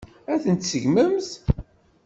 Ad 0.33 0.39
ten-tseggmemt? 0.43 1.29